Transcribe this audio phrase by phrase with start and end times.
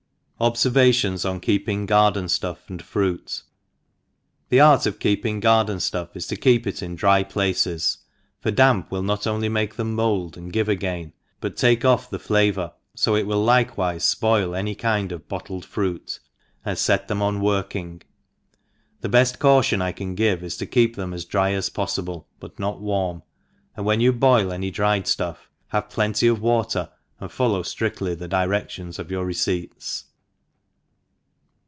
[0.41, 3.43] Oifervatiom off keeping GARDEN STUFy and Fruit,'
[4.51, 7.99] XH E art of keeping garden ftuff is to keep it iji dry places,
[8.39, 12.17] for damp will not make them mould, and give again, but take ENGLISH HOUSE KEEPER.
[12.17, 16.19] 359 take dFthe flavour, fo it will likewife fpoil^ny' kind of bottled fruit,
[16.65, 18.01] and fet them on working;
[19.01, 19.79] the beft caution'.
[19.83, 23.21] I can give, is to keep them as dry as poffible, but not warn>,
[23.77, 26.89] and when you boil any dried fluff have plenty of water,
[27.19, 30.05] and follow ilridly the diredions of your receipts.